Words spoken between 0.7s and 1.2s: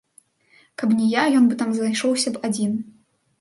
Каб не